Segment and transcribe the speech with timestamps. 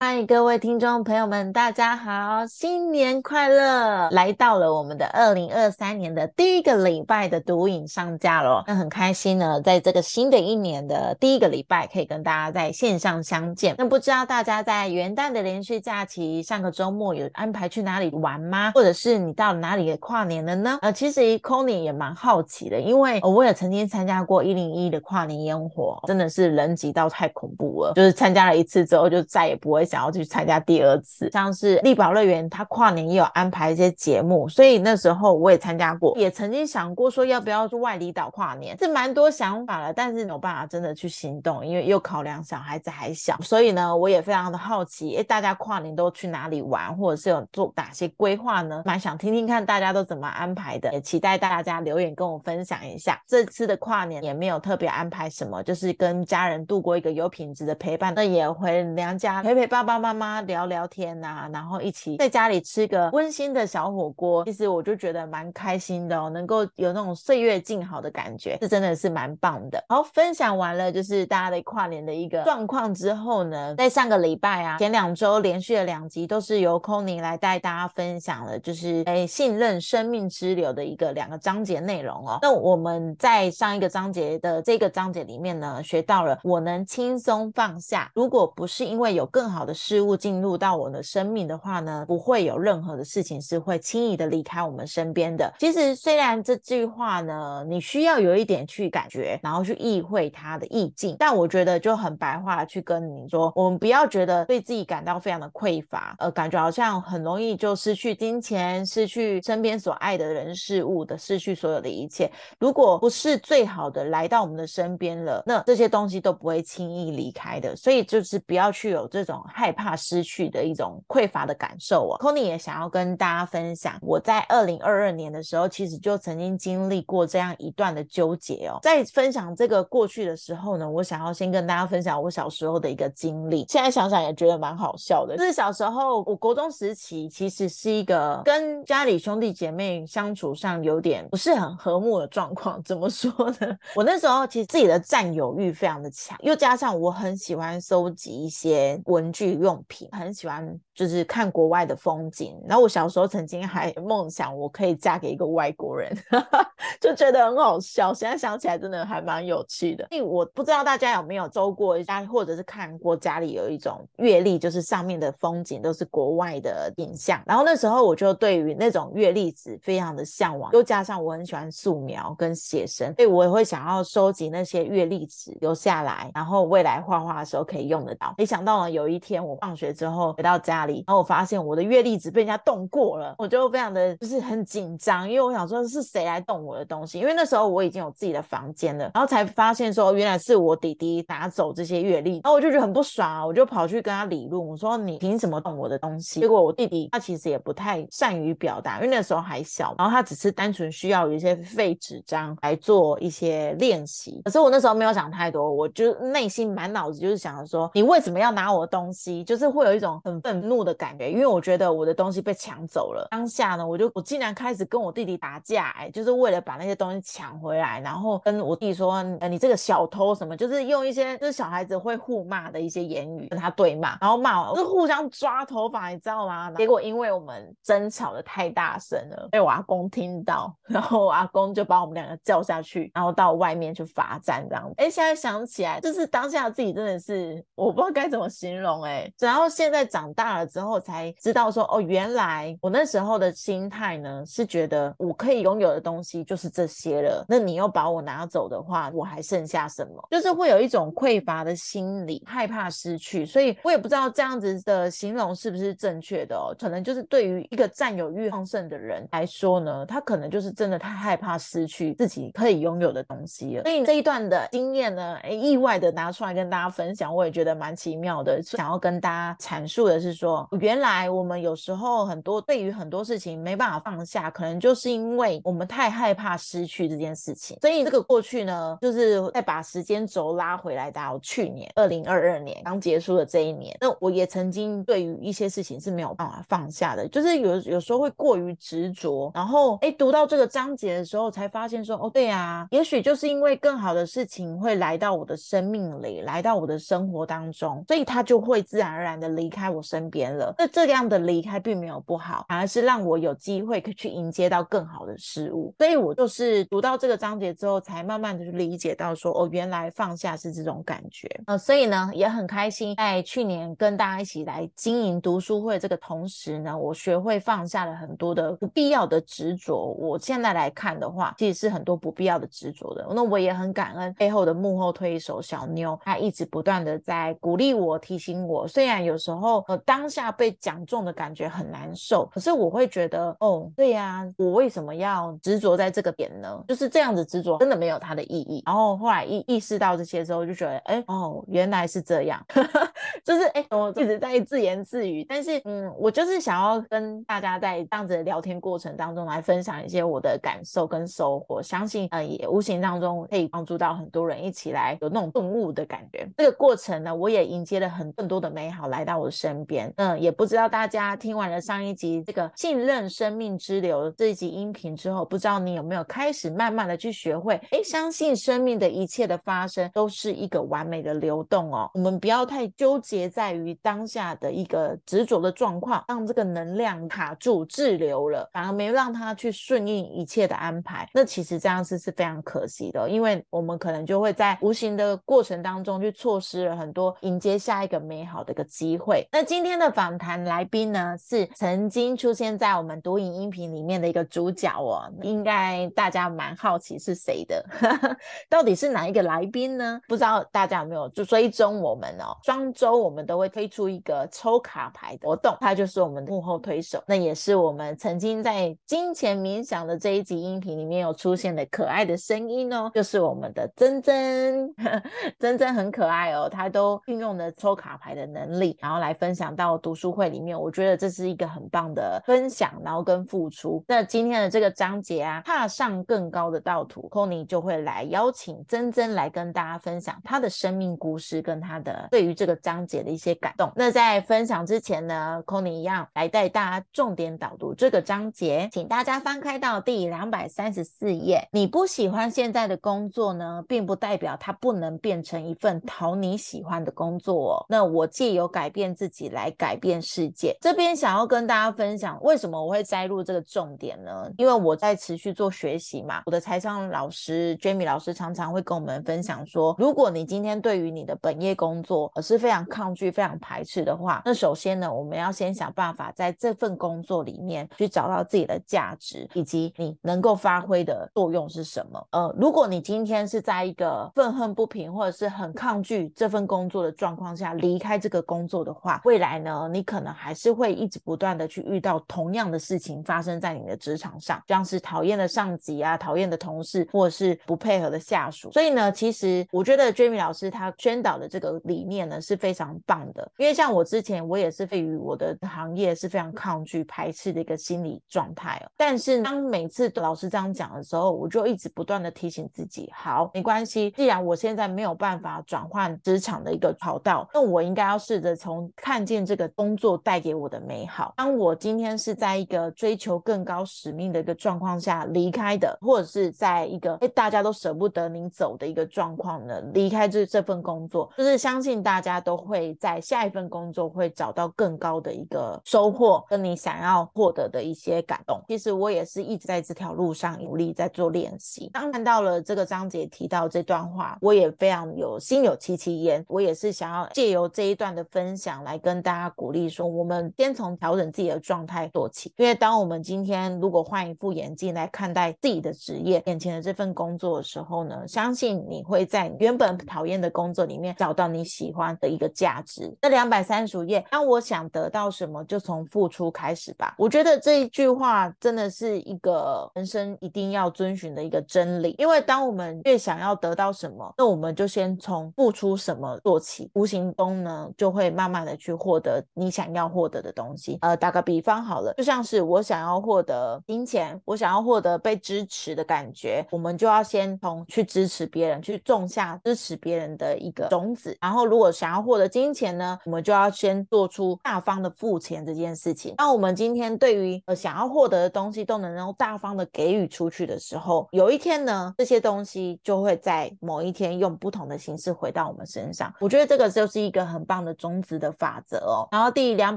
[0.00, 4.08] 嗨，各位听众朋友们，大家好，新年快乐！
[4.10, 13.74] 来到了我们的二零二三年的第一个礼拜的毒瘾上架喽，那很开心呢，在这个新的一年的第一个礼拜，可以跟大家在线上相见。
[13.78, 18.72] 那不知道大家在元旦的连续假期，上个周末有安排去哪里玩吗？
[18.74, 20.76] 或者是你到哪里跨年了呢？
[20.82, 29.83] 呃，其实 c o n y 也蛮好奇的，因为我也曾经参加过一零一的跨年烟火，真的是人挤到太恐怖了，就是参加了一次之后，就再也不会。
[29.84, 48.82] 想要去参加第二次，像是力宝乐园，它跨年也有安排一些节目，所以那时候我也参加过，也曾经想过说要不要去外里岛跨年，是蛮多想法了，但是没有办法真的去行动，因为又考量小孩子还小，所以呢，我也非常的好奇，哎，大家跨年都去哪里玩，或者是有做哪些规划呢？
[48.84, 53.20] 蛮想听听看大家都怎么安排的，也期待大家留言跟我分享一下。
[53.26, 59.94] 这次的跨年也没有特别安排什么，就是跟家人度过一个有品质的陪伴，那也回娘家陪陪爸。
[59.94, 69.80] 爸妈妈聊聊天呐，然后一起在家里吃个温馨的小火锅，其实我就觉得蛮开心的哦，能够有那种岁月静好的感觉，这真的是蛮棒的。
[69.88, 82.38] 好，分享完了就是大家的跨年的一个状况之后呢，在上个礼拜啊，前两周连续的两集都是由 co 妮来带大家分享了，就是哎信任生命之流的一个两个章节内容哦。
[82.42, 89.74] 那我们在上一个章节的这个章节里面呢，学到了我能轻松放下，如果不是因为有更好的。
[89.84, 95.52] 事物进入到我的生命的话呢，不会有任何的事情是会轻易的离开我们身边的。
[95.58, 112.30] 其实虽然这句话呢，你需要有一点去感觉，然后去意会它的意境，但我觉得就很白话去跟你说，我们不要觉得对自己感到非常的匮乏，呃，感觉好像很容易就失去金钱，失去身边所爱的人事物的，失去所有的一切。
[112.58, 117.76] 如果不是最好的来到我们的身边了，那这些东西都不会轻易离开的。
[117.76, 119.34] 所以就是不要去有这种。
[119.56, 128.80] 害怕失去的一种匮乏的感受啊，Conny 也想要跟大家分享，我在二零二二年的时候，其实就曾经经历过这样一段的纠结哦。
[128.82, 133.64] 在分享这个过去的时候呢，我想要先跟大家分享我小时候的一个经历。
[133.68, 142.82] 现在想想也觉得蛮好笑的，就是小时候我国中时期，其实是一个跟家里兄弟姐妹相处上有点不是很和睦的状况。
[142.82, 143.78] 怎么说呢？
[143.94, 149.64] 我那时候其实自己的占有欲非常的强，又加上我很喜欢收集一些文具。
[149.64, 150.80] 用品很喜欢。
[150.94, 156.16] 就是看国外的风景，然后我小时候曾经还梦想我可以嫁给一个外国人，
[157.02, 158.14] 就觉得很好笑。
[158.14, 160.06] 现在想起来真的还蛮有趣的。
[160.12, 167.42] 因为我不知道大家有没有周过家，或者是看过家里有一种阅历，就是上面的风景都是国外的影像。
[167.44, 178.32] 然后那时候我就对于那种阅历纸非常的向往，又加上我很喜欢素描跟写生，所以我也会想要收集那些阅历纸留下来，然后未来画画的时候可以用得到。
[178.38, 181.04] 没想到呢，有一天我放学之后回到家里。
[181.06, 187.18] 然后我发现我的月历纸被人家动过了，我就非常的就是很紧张，因为我想说是谁来动我的东西？
[187.18, 196.40] 因为那时候我已经有自己的房间了，然后才发现说原来是我弟弟拿走这些月历，然后我就觉得很不爽啊，我就跑去跟他理论，我说你凭什么动我的东西？
[196.40, 204.42] 结果我弟弟他其实也不太善于表达，因为那时候还小，然后他只是单纯需要有一些废纸张来做一些练习。
[204.44, 209.13] 可是我那时候没有想太多，我就内心满脑子就是想着说你为什么要拿我的东西？
[209.44, 210.74] 就是会有一种很愤怒。
[210.84, 213.26] 的感觉，因为我觉得我的东西被抢走了。
[213.30, 226.70] 当下呢，我就我竟然开始跟我弟弟打架，哎，就是为了把那些东西抢回来，然后跟我弟说：“呃，你这个小偷什么？”就是用一些就是小孩子会互骂的一些言语跟他对骂，然后骂我，就互相抓头发，你知道吗？
[226.72, 234.92] 结果因为我们争吵的太大声了，被我阿公听到，然后我阿公就把我们两个叫下去，然后到外面去罚站这样。
[234.98, 240.64] 哎，现在想起来，就是当下自己真的是我不知道该怎么形容，哎，然后现在长大了。
[240.74, 247.44] 之后才知道说哦，原来我那时候的心态呢是觉得我可以拥有的东西就是这些了。
[247.48, 250.26] 那你又把我拿走的话，我还剩下什么？
[250.32, 253.46] 就是会有一种匮乏的心理，害怕失去。
[253.46, 256.74] 所以我也不知道这样子的形容是不是正确的哦。
[256.76, 263.84] 可能就是对于一个占有欲旺盛的人来说呢，他可能就是真的太害怕失去自己可以拥有的东西了。
[263.84, 268.60] 所以这一段的经验呢，哎，意外的拿出来跟大家分享，我也觉得蛮奇妙的。
[268.62, 277.76] 想要要跟大家阐述的是说，原来我们有时候很多对于很多事情没办法放下，可能就是因为我们太害怕失去这件事情。
[277.80, 300.72] 所以这个过去呢，就是再把时间轴拉回来到去年二零二二年刚结束的这一年，那我也曾经对于一些事情是没有办法放下的，就是有有时候会过于执着，然后哎读到这个章节的时候才发现说，哦对呀，也许就是因为更好的事情会来到我的生命里，来到我的生活当中，所以他就会自然而然的离开我身边了。
[300.78, 305.92] 那这样的离开并没有不好，反而是让我有机会可以去迎接到更好的事物。
[305.98, 311.48] 所以我就是读到这个章节之后，才慢慢的去理解到说，哦，原来放下是这种感觉。
[311.66, 320.14] 呃，所以呢，也很开心，在去年跟大家一起来经营读书会这个同时呢，我学会放下了很多的不必要的执着。
[320.18, 323.26] 我现在来看的话，其实是很多不必要的执着的。
[323.34, 328.73] 那我也很感恩背后的幕后推手小妞，她一直不断的在鼓励我、提醒我。
[328.74, 336.84] 我虽然有时候呃当下被讲中的感觉很难受，可是我会觉得，哦，对呀，我为什么要执着在这个点呢？
[336.88, 338.82] 就是这样子执着真的没有它的意义。
[338.84, 342.60] 然后后来意意识到这些之后，就觉得，哎，哦，原来是这样，
[343.44, 345.44] 就是哎，我一直在自言自语。
[345.44, 356.48] 但是，嗯，我就是想要跟大家在这样子的聊天过程当中来分享一些我的感受跟收获，相信呃也无形当中可以帮助到很多人一起来有那种顿悟的感觉。
[356.56, 360.12] 这个过程呢，我也迎接了很更多的美好来到我身边。
[360.16, 372.10] 嗯，也不知道大家听完了上一集这个信任生命之流这一集音频之后，不知道你有没有开始慢慢的去学会，哎，相信生命的一切的发生都是一个完美的流动哦。
[372.14, 381.28] 我们不要太纠结在于当下的一个执着的状况，让这个能量卡住滞留了，反而没让它去顺应一切的安排。
[381.34, 389.46] 那其实这样子是非常可惜的，因为我们可能就会在无形的过程当中去错失了很多迎接下一个美好的一个机会。
[389.50, 397.84] 那今天的访谈来宾呢，是曾经出现在我们读影音频里面的一个主角哦，应该大家蛮好奇是谁的，
[398.68, 400.20] 到底是哪一个来宾呢？
[400.28, 402.56] 不知道大家有没有就追踪我们哦？
[402.64, 414.94] 双周我们都会推出一个抽卡牌的活动，他就是我们的幕后推手，那也是我们曾经在金钱冥想的这一集音频里面有出现的可爱的声音哦，就是我们的珍珍，
[415.58, 424.04] 珍珍很可爱哦，他都运用了抽卡牌的能力，然后来分享到读书会里面，我觉得这是一个很棒的分享，然后跟付出。
[424.08, 433.90] 那今天的这个章节啊，踏上更高的道途 c o n y 就会来邀请珍珍来跟大家分享她的生命故事跟她的对于这个章节的一些感动。
[433.94, 441.66] 那在分享之前呢 c o n y 一样来带大家重点导读这个章节，请大家翻开到第两百三十四页。
[441.72, 447.84] 你不喜欢现在的工作呢，并不代表它不能变成一份讨你喜欢的工作。
[447.88, 450.76] 那我借由改变自己来改变世界。
[450.80, 454.50] 这边想要跟大家分享，为什么我会摘录这个重点呢？
[454.56, 456.42] 因为我在持续做学习嘛。
[456.46, 472.26] 我的财商老师 Jamie 老师常常会跟我们分享说，如果你今天对于你的本业工作是非常抗拒、非常排斥的话，那首先呢，我们要先想办法在这份工作里面去找到自己的价值，以及你能够发挥的作用是什么。
[472.30, 488.70] 呃，如果你今天是在一个愤恨不平或者是很抗拒这份工作的状况下离开这个工作的话，未来呢，你可能还是会一直不断的去遇到同样的事情发生在你的职场上，像是讨厌的上级啊、讨厌的同事，或者是不配合的下属。
[488.72, 498.90] 所以呢，其实我觉得 Jamie 老师他宣导的这个理念呢是非常棒的，因为像我之前我也是对于我的行业是非常抗拒、排斥的一个心理状态哦。
[498.96, 511.34] 但是当每次老师这样讲的时候，我就一直不断的提醒自己，好，没关系，既然我现在没有办法转换职场的一个跑道，那我应该要试着从看见这个工作带给我的美好。
[511.36, 528.60] 当我今天是在一个追求更高使命的一个状况下离开的，或者是在一个哎大家都舍不得您走的一个状况呢，离开这这份工作，就是相信大家都会在下一份工作会找到更高的一个收获，跟你想要获得的一些感动。
[528.68, 531.90] 其实我也是一直在这条路上努力在做练习。
[531.92, 536.44] 当看到了这个章节提到这段话，我也非常有心有戚戚焉。
[536.48, 542.52] 我也是想要借由这一段的分享来跟大家鼓励说，我们先从调整自己的状态做起。
[542.56, 552.74] 因为当我们今天如果换一副眼镜来看待自己的职业、眼前的这份工作的时候呢，相信你会在原本讨厌的工作里面找到你喜欢的一个价。
[552.86, 553.16] 值。
[553.22, 557.14] 那两百三十五页，当我想得到什么，就从付出开始吧。
[557.16, 570.98] 我觉得这一句话真的是一个人生一定要遵循的一个真理，因为当我们越想要得到什么，那我们就先从付出什么做起，无形中呢，就会慢慢的去获得你想要获得的东西。
[571.00, 581.36] 呃，打个比方好了，就像是我想要获得金钱，我想要获得被支持的感觉，我们就要先从去支持别人，去种下支持别人的一个种子。
[581.40, 586.34] 然后，如果想要获得金钱呢，我们就要先做出大方的付钱这件事情。
[586.38, 596.32] 那我们今天对于呃想要获得的东西都能够大方的给予出去的时候，有一天呢，这些东西就会在某一天用不同的形式回到我们身上。
[596.40, 599.28] 我觉得这个就是一个很棒的种子的法则哦。
[599.32, 599.96] 然后第两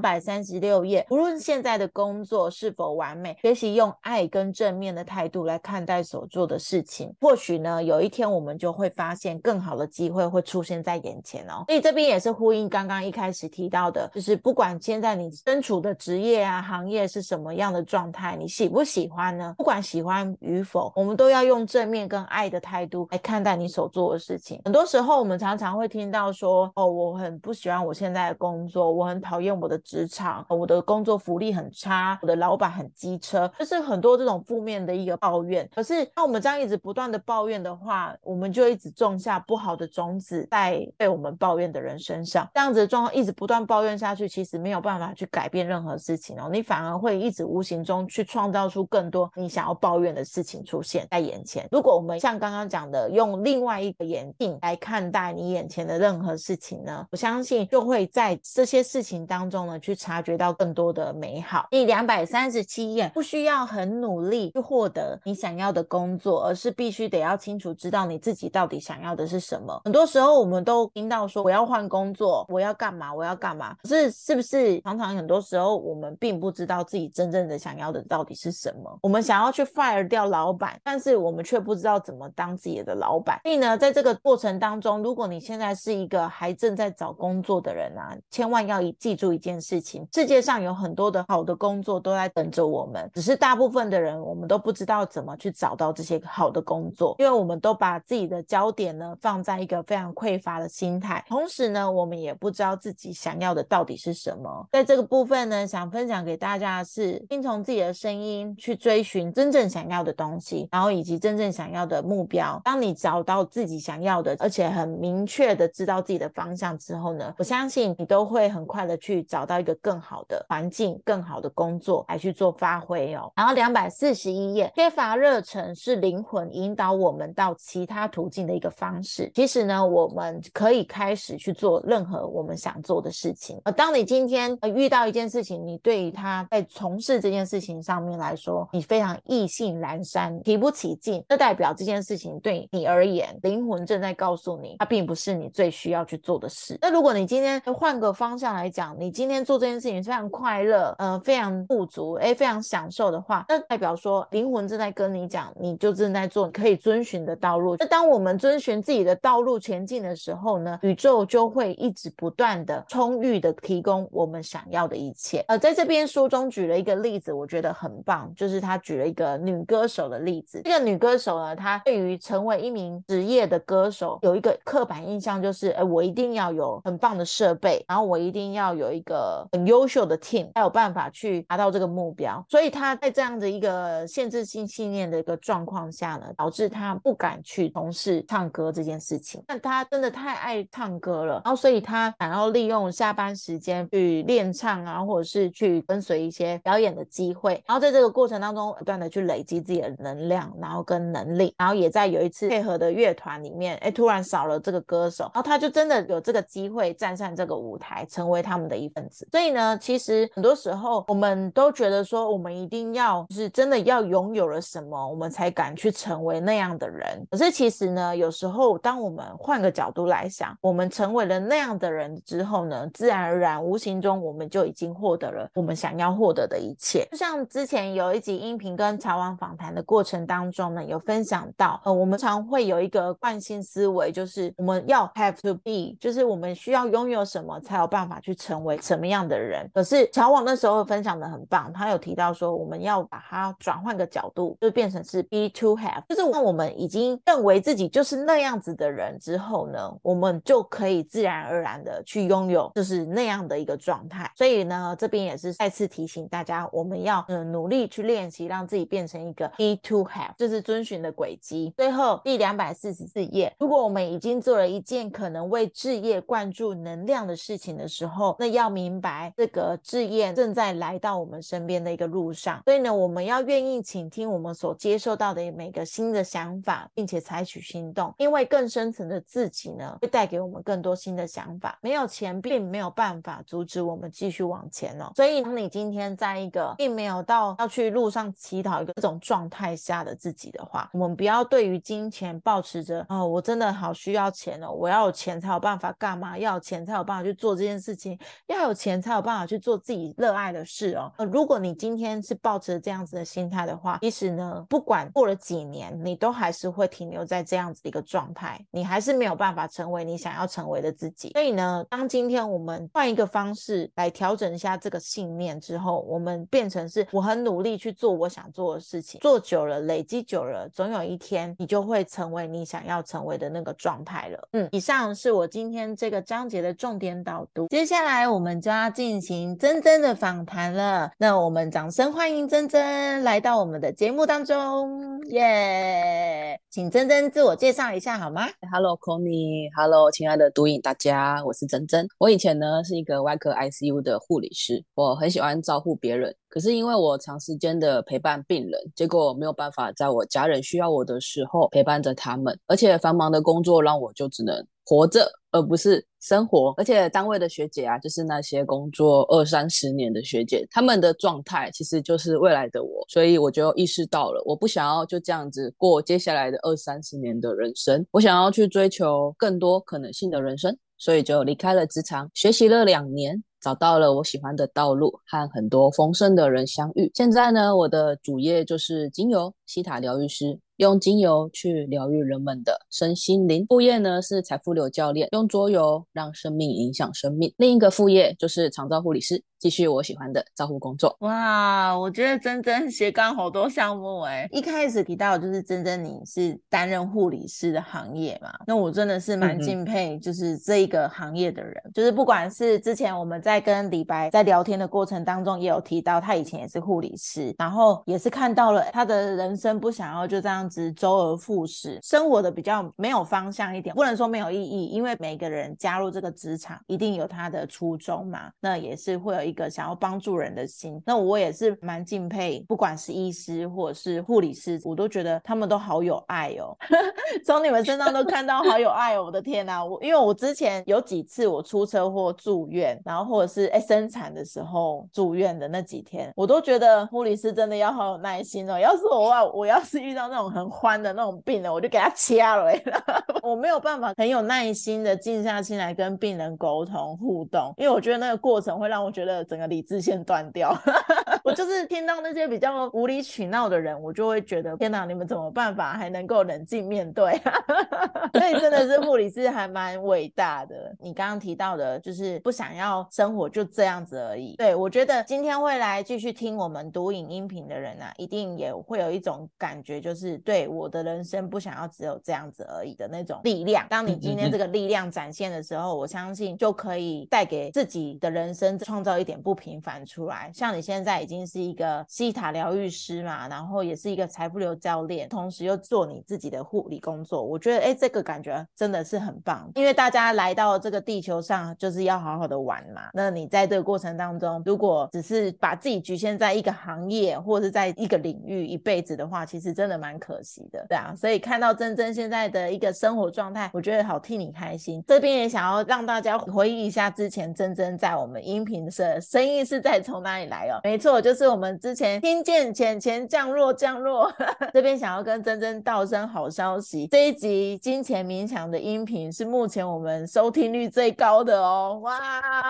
[0.00, 11.64] 百三十六页，无论现在的工作是否完美，学习用爱跟正面的态度来看待所做的事情，或许呢，有一天我们就会发现更好的机会会出现在眼前哦。
[11.66, 19.54] 所以这边也是呼应刚刚一开始提到的，就是不管现在你身处的职业啊、行业是什么样的状态，你喜不喜欢呢？
[19.58, 24.60] 不管喜欢与否，我们都要用正面跟爱的态度来看待你所做的事情。
[24.64, 35.68] 很多时候，我们常常会听到说：“哦，我很不喜欢我现在的工作，我很讨厌我的职场，我的工作福利很差，我的老板很机车。”就是很多这种负面的一个抱怨。
[35.74, 42.48] 可是，当我们这样一直不断的抱怨的话，我们就一直种下不好的种子在被我们抱怨的人身上。
[42.54, 46.48] 这样子的状况一直不断抱怨下去，其实没有办法去改变任何事情哦。
[46.52, 51.66] 你反而会一直无形中去创造出更多你想要抱怨的事情出现在眼前。
[51.70, 61.66] 如果我们像刚刚讲的，用另外一个眼镜来看待你眼前的任何事情呢，我相信就会在这些事情当中呢，去察觉到更多的美好。
[61.70, 69.80] 第两百三十七页，不需要很努力去获得你想要的工作，而是必须得要清楚知道你自己到底想要的是什么。
[69.84, 73.74] 很多时候我们都听到说我要换工作，我要干嘛，我要干嘛。
[73.82, 78.98] 可是是不是常常很多时候我们并不知道自己真正的想要的到底是什么？
[79.02, 83.40] 我们想要去 fire 掉老板，但是我们却不知道怎么当自己的老板。
[83.42, 104.68] 所以呢，在这个过程当中，如果你现在是一个还正在找工工作的人啊，千万要记住一件事情：世界上有很多的好的工作都在等着我们，只是大部分的人我们都不知道怎么去找到这些好的工作，因为我们都把自己的焦点呢放在一个非常匮乏的心态，同时呢，我们也不知道自己想要的到底是什么。
[104.72, 112.60] 在这个部分呢，想分享给大家的是，听从自己的声音去追寻真正想要的东西，然后以及真正想要的目标。
[112.64, 123.30] 当你找到自己想要的，而且很明确的知道自己的方向之后呢，我相信你都会很快的去找到一个更好的环境、更好的工作来去做发挥哦。
[123.36, 129.30] 然后两百四十一页，缺乏热忱是灵魂引导我们到其他途径的一个方式。
[129.34, 133.60] 其实呢，我们可以开始去做任何我们想做的事情。
[133.64, 146.78] 呃，当你今天遇到一件事情，你对于他在从事这件事情上面来说，你非常意兴阑珊、提不起劲，这代表这件事情对你而言，灵魂正在告诉你，它并不是你最需要去做的事。
[146.80, 157.74] 那如果你你今天换个方向来讲，你今天做这件事情非常快乐，呃，非常富足，哎，非常享受的话，那代表说灵魂正在跟你讲，你就正在做可以遵循的道路。
[157.76, 165.44] 那当我们遵循自己的道路前进的时候呢，宇宙就会一直不断的充裕的提供我们想要的一切。
[165.48, 170.60] 呃，在这边书中举了一个例子，我觉得很棒，就是他举了一个女歌手的例子。
[170.62, 182.44] 这个女歌手呢，她对于成为一名职业的歌手有一个刻板印象，就是哎，我一定要有很棒的设备，然后我一定要有一个很优秀的 team，才有办法去达到这个目标。
[182.48, 189.42] 所以他在这样的一个限制性信念的一个状况下呢，导致他不敢去从事唱歌这件事情。
[189.46, 197.62] 但他真的太爱唱歌了，然后所以他想要利用下班时间去练唱啊，或者是去跟随一些表演的机会。
[197.66, 209.26] 然后在这个过程当中，不断的去累积自己的能量，然后跟能力，然后也在有一次配合的乐团里面，哎，突然少了这个歌手，然后他就真的有这个机会站上这个舞台，成为他们的一份子。
[209.30, 217.26] 所以呢，其实很多时候我们都觉得说，我们一定要就是真的要拥有了什么，我们才敢去成为那样的人。
[217.30, 227.06] 可是其实呢，有时候当我们换个角度来想，我们成为了那样的人之后呢，自然而然无形中我们就已经获得了我们想要获得的一切。
[227.12, 239.68] 就像之前有一集音频跟茶王访谈的过程当中呢，有分享到，呃，我们常会有一个惯性思维，就是我们要 have to be，就是我们需要拥有什么才有办法去成为什么样的人。
[239.72, 254.30] 可是乔王那时候分享的很棒，他有提到说，我们要把它转换个角度，就变成是 be to have，就是当我们已经认为自己就是那样子的人之后呢，我们就可以自然而然的去拥有就是那样的一个状态。
[254.36, 261.72] 所以呢，这边也是再次提醒大家，我们要嗯努力去练习，让自己变成一个 be to have，就是遵循的轨迹。
[261.76, 272.62] 最后第两百四十四页，如果我们已经做了一件可能为置业灌注能量的事情的时候，那要明白这个置业正在来到我们身边的一个路上。
[272.64, 281.78] 所以呢，我们要愿意倾听我们所接受到的每个新的想法，并且采取行动，因为更深层的自己呢，会带给我们更多新的想法。
[281.80, 285.10] 没有钱，并没有办法阻止我们继续往前哦。
[285.14, 296.38] 所以，当你今天在一个并没有到要去路上乞讨一个这种状态下的自己的话，我们不要对于金钱保持着哦，我真的好需要钱哦，我要有钱才有办法干嘛？
[296.38, 301.12] 要有钱才有办法去做这件事情，要有钱才有办法去做自己热爱的事哦。
[301.16, 311.30] 呃，如果你今天是抱着这样子的心态的话，其实呢，不管过了几年，你都还是会停留在这样子的一个状态，你还是没有办法成为你想要成为的自己。
[311.30, 324.48] 所以呢，当今天我们换一个方式来调整一下这个信念之后，我们变成是我很努力去做我想做的事情，做久了，累积久了，总有一天你就会成为你想要成为的那个状态了。
[324.52, 331.10] 嗯，以上是我今天这个章节的重点导读，接下来我们就要进行真真的访谈了。
[331.18, 336.58] 那我们掌声欢迎真真来到我们的节目当中，耶！
[336.70, 342.06] 请真真自我介绍一下好吗？Hello，Conny，Hello，亲爱的读影大家，我是真真。
[342.18, 346.34] 我以前呢是一个外科 ICU 的护理师，我很喜欢照顾别人。
[346.48, 356.72] 可是因为我长时间的陪伴病人，结果没有办法在我家人需要我的时候陪伴着他们，而且繁忙的工作让我就只能活着，而不是生活。
[356.78, 373.44] 而且单位的学姐啊，就是那些工作二三十年的学姐，他们的状态其实就是未来的我，所以我就意识到了，我不想要就这样子过接下来的二三十年的人生，我想要去追求更多可能性的人生，所以就离开了职场，学习了两年。
[373.60, 377.10] 找到了我喜欢的道路，和很多丰盛的人相遇。
[377.14, 380.58] 现在呢，我的主业就是精油西塔疗愈师。
[380.78, 383.66] 用精油去疗愈人们的身心灵。
[383.68, 387.52] 副业呢是财富流教练，用桌游让生命影响生命。
[387.56, 391.16] 另一个副业就是长照护理师，继续我喜欢的照护工作。
[391.18, 394.46] 哇，我觉得真真斜杠好多项目哎。
[394.52, 401.74] 一开始提到就是真真你是担任护理师的行业嘛，那我真的是蛮敬佩，就是这一个行业的人。
[401.92, 410.92] 就是不管是之前我们在在跟李白在聊天的过程当中，也有提到他以前也是护理师，然后也是看到了他的人生不想要就这样子。
[410.92, 421.00] 周而复始，生活的比较没有方向一点，不能说没有意义，因为每个人加入这个职场一定有他的初衷嘛，那也是会有一个想要帮助人的心。
[421.06, 426.76] 那我也是蛮敬佩，不管是医师或者是护理师，我都觉得他们都好有爱哦，
[427.46, 429.84] 从你们身上都看到好有爱哦，我的天哪！
[429.84, 438.76] 我因为我之前有几次我出车祸住院，然后或者是哎生产的时候住院的那几天，我都觉得护理师真的要好有耐心哦。
[438.76, 440.48] 要是我话，我要是遇到那种。
[440.48, 442.72] 很欢的那种病人，我就给他掐了。
[443.44, 450.74] 我没有办法很有耐心的静下心来跟病人沟通互动，因为我觉得那个过程会让我觉得整个理智线断掉。
[451.44, 457.40] 我就是听到那些比较无理取闹的人，我就会觉得天哪，你们怎么办法还能够冷静面对？
[458.34, 460.94] 所以真的是护理师还蛮伟大的。
[461.00, 464.54] 你刚刚提到的，就是不想要生活就这样子而已。
[464.56, 473.86] 对我觉得今天会来继续听我们读影音频的人啊，一定也会有一种感觉，就是对我的人生不想要只有这样子而已的那种力量。
[473.88, 480.50] 当你今天这个力量展现的时候，我相信就可以带给自己的人生创造一点不平凡出来。
[480.54, 481.38] 像你现在已已经。
[481.48, 487.42] 是一个西塔疗愈师嘛，然后也是一个财富流教练，同时又做你自己的护理工作。
[487.42, 489.70] 我觉得，哎，这个感觉真的是很棒。
[489.76, 493.02] 因为大家来到这个地球上，就是要好好的玩嘛。
[493.14, 501.14] 那你在这个过程当中，如果只是把自己局限在一个行业或者是在一个领域一辈子的话，其实真的蛮可惜的，对啊。
[501.16, 505.02] 所以看到珍珍现在的一个生活状态，我觉得好替你开心。
[505.06, 510.80] 这边也想要让大家回忆一下之前珍珍在我们音频的声音是在从哪里来哦？
[510.84, 511.17] 没错。
[511.20, 514.32] 就是我们之前听见钱钱降落降落，
[514.72, 522.18] 这边想要跟珍珍道声好消息，这一集金钱冥想的音频是目前我们收听率最高的哦，哇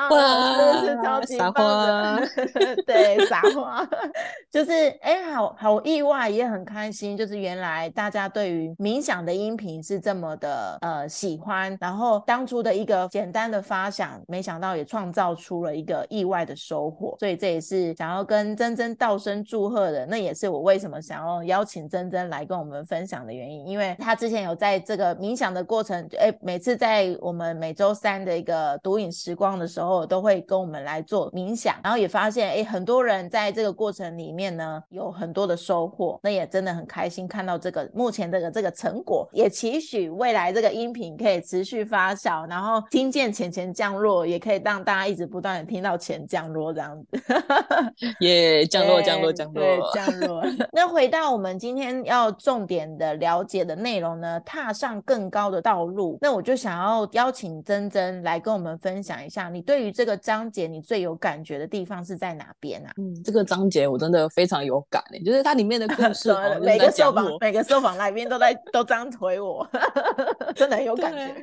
[0.09, 2.29] 哇，真的是超级棒的，
[2.87, 3.87] 对，撒花，
[4.51, 18.38] 就是哎，好好意外，也很开心，就是原来大家对于冥想的音频是这么的呃喜欢，然后当初的一个简单的发想，没想到也创造出了一个意外的收获，所以这也是想要跟。
[18.39, 47.21] 跟珍珍道声祝贺的，那也是我为什么想要邀请珍珍来跟我们分享的原因，因为她之前有在这个冥想的过程，哎，每次在我们每周三的一个独影时光的时候，都会跟我们来做冥想，然后也发现，哎，很多人在这个过程里面呢，有很多的收获，那也真的很开心看到这个目前这个这个成果，也期许未来这个音频可以持续发酵，然后听见钱钱降落，也可以让大家一直不断的听到钱降落这样子。
[48.29, 50.43] 耶，降落降落降落，降落。
[50.73, 56.19] 那回到我们今天要重点的了解的内容呢，踏上更高的道路。
[56.21, 62.93] 那我就想要邀请珍珍来跟我们分享一下，你对于这个章节你最有感觉的地方是在哪边啊？
[62.99, 69.67] 嗯，这个章节我真的非常有感诶，就是它里面的故 事，每个受访每个受访来宾都在都这样推我，
[70.55, 71.35] 真的很有感觉。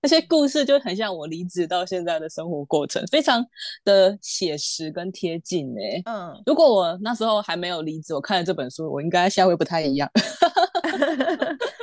[0.00, 3.44] 那些故事就很像我离职到现在的生活过程，非常
[3.84, 6.02] 的写实跟贴近诶。
[6.06, 10.10] 嗯，如果我那时候还没有离职，我看了这本书，我应该下会不太一样。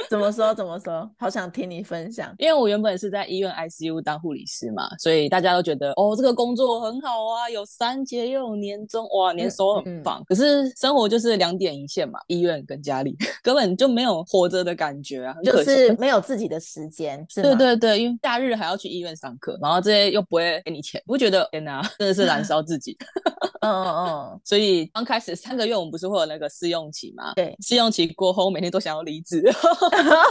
[0.10, 0.54] 怎么说？
[0.54, 1.10] 怎么说？
[1.18, 2.36] 好想听你分享。
[2.38, 10.22] 因为我原本是在医院 ICU 当护理师嘛，所以大家都觉得哦，这个工作很好啊，有三节又有年终，哇，年收很棒。
[10.28, 17.26] 可是生活就是两点一线嘛，医院跟家里 根本就没有活着的感觉啊，就是没有自己的时间。
[17.34, 22.98] 对对对，因为假日还要去医院上课，然后这些又不会给你钱，不觉得天哪，真的是燃烧自己。
[23.62, 24.42] 嗯嗯嗯。
[24.44, 27.34] 所以刚开始三个月，我们不是会有那个试用期吗？
[27.36, 29.44] 对，试用期过后，每天都想要离职。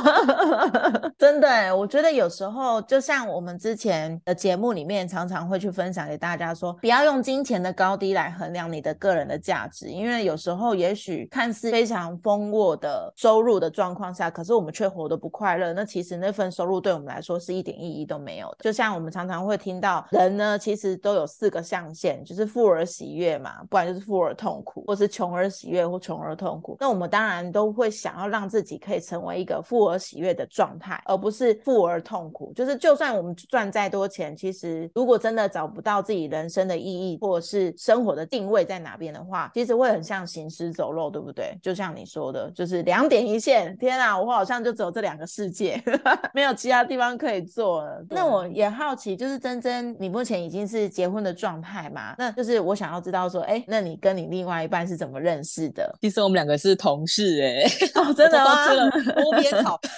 [1.19, 18.57] 真的，我觉得有时候就像我们之前的节目里面，常常会去分享给大家说，不要用金钱的高低来衡量你的个人的价值，因为有时候也许看似非常丰沃的收入的状况下，可是我们却活得不快乐，那其实那份收入对我们来说是一点意义都没有的。
[18.61, 26.77] 就像我们常常会听到，人呢其实都有四个象限，就是富而喜悦嘛，不然就是富而痛苦，或是穷而喜悦或穷而痛苦。
[26.81, 32.53] 那我们当然都会想要让自己可以成为一个富而喜悦的状态，而不是富而痛苦。
[32.55, 41.59] 就是就算我们赚再多钱，其实如果真的找不到自己人生的意义，或者是生活的定位在哪边的话，其实会很像行尸走肉，对不对？
[41.63, 43.77] 就像你说的，就是两点一线。
[43.79, 45.83] 天啊，我好像就只有这两个世界，
[46.35, 48.05] 没有其他地方可以做了。
[48.11, 52.15] 那我也好奇，就是珍珍，你目前已经是结婚的状态嘛？
[52.19, 55.95] 那就是我想要知道说，哎，那你跟你另外一半是怎么认识的？
[56.01, 57.65] 其实我们两个是同事，哎，
[58.01, 58.67] 哦，真的吗？
[59.21, 59.81] 多边草。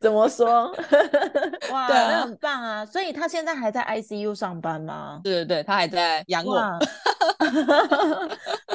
[0.00, 0.74] 怎么说？
[1.70, 2.84] 哇，那很棒啊！
[2.86, 5.20] 所以他现在还在 ICU 上班吗？
[5.22, 6.54] 对对对，他还在养我。
[6.54, 6.78] 哇，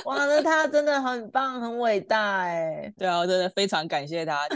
[0.25, 2.91] 那他真的很棒，很伟大哎！
[2.97, 4.47] 对啊，我真的非常感谢他。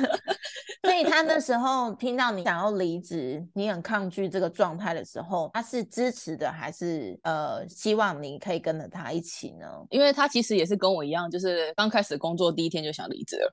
[0.83, 9.67] 所以他那时候听到你想要离职，你很抗拒这个状态的时候，他是支持的，还是呃希望你可以跟着他一起呢？
[9.89, 13.51] 因为他其实也是跟我一样，就是刚开始工作第一天就想离职了。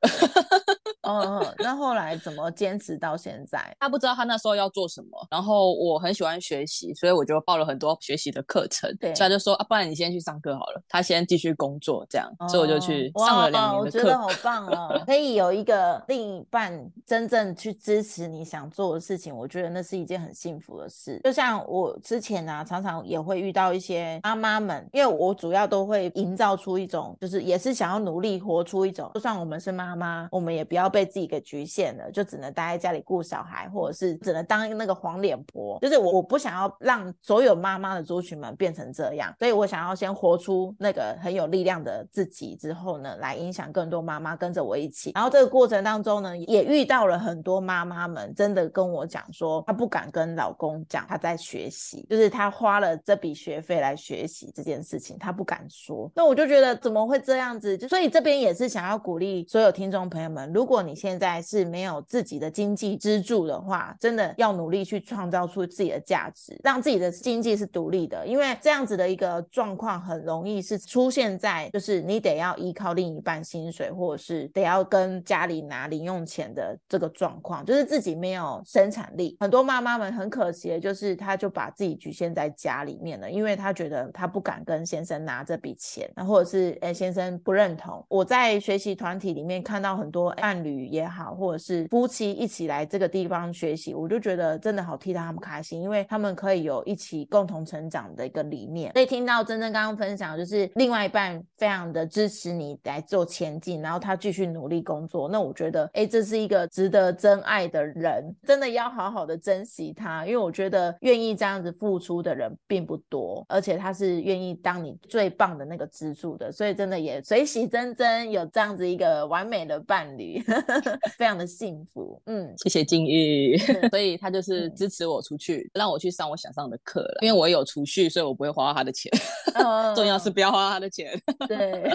[1.06, 3.74] 嗯嗯，那后来怎么坚持到现在？
[3.78, 8.90] 他不知道他那时候要做什么，然后我很喜欢学习，所以我就报了很多学习的课程。
[8.98, 13.98] 对，所以他就说啊，不然你先去上课好了，他先继续工作这样，所以我就去上了两年的课。
[13.98, 16.72] 我觉得好棒哦， 可以有一个另一半
[17.06, 21.20] 真正去支持你想做的事情，我觉得那是一件很幸福的事。
[21.22, 30.90] 就像我之前啊，常常也会遇到一些妈妈们，因为我主要都会营造出一种，就是也是想要努力活出一种，就算我们是妈妈，我们也不要。
[30.96, 35.78] 被自己给局限了，就只能待在家里顾小孩，或者是只能当那个黄脸婆。
[35.82, 45.12] 就是我，我不想要让所有妈妈的族群们变成这样，所以我想要先活出那个很有力量的自己，之后呢，来影响更多妈妈跟着我一起。
[45.14, 56.10] 然后这个过程当中呢，也遇到了很多妈妈们，真的跟我讲说，她不敢跟老公讲她在学习，就是她花了这笔学费来学习这件事情，她不敢说。
[56.14, 57.76] 那我就觉得怎么会这样子？
[57.76, 68.26] 就所以这边也是想要鼓励所有听众朋友们，如果你现在是没有自己的经济支柱的话，真的要努力去创造出自己的价值，让自己的经济是独立的。
[68.26, 79.36] 因为这样子的一个状况很容易是出现在，就是你得要依靠另一半薪水，或者是得要跟家里拿零用钱的这个状况，就是自己没有生产力。
[79.40, 88.04] 很多妈妈们很可惜的就是，她就把自己局限在家里面了，因为她觉得她不敢跟先生拿这笔钱，或者是哎先生不认同。
[88.08, 90.75] 我在学习团体里面看到很多伴侣。
[90.84, 98.92] 也好，或者是夫妻一起来这个地方学习，我就觉得真的好替他们开心，因为他们可以有一起共同成长的一个理念。
[98.92, 120.42] 所以听到真正刚刚分享，就是另外一半非常的支持你来做前进，然后他继续努力工作，那我觉得，哎，这是一个值得真爱的人，真的要好好的珍惜他，因为我觉得愿意这样子付出的人并不多，而且他是愿意当你最棒的那个支柱的，所以真的也随喜真真有这样子一个完美的伴侣，
[121.18, 122.20] 非常的幸福。
[122.26, 123.56] 嗯，谢谢金玉，
[123.90, 129.10] 所以 他就是支持我出去，让我去上我想上的课了，因为我有储蓄，所以我不会花他的钱，
[129.94, 131.18] 重要是不要花他的钱。
[131.48, 131.90] 对，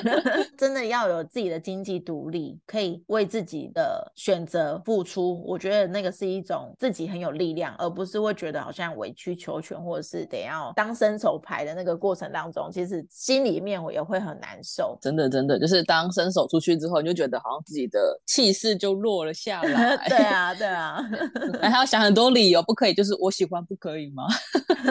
[0.57, 14.97] 真的要有自己的经济独立，可以为自己的选择付出，我觉得那个是一种自己很有力量，而不是会觉得好像委曲求全，或者是得要当伸手牌的那个过程当中，其实心里面我也会很难受。
[15.01, 19.97] 真的，真的，就是当伸手出去之后，你就觉得好像自己的气势就落了下 来。
[20.07, 21.01] 对啊，对啊，
[21.61, 24.27] 还要想很多理由，不可以，就是我喜欢，不可以吗？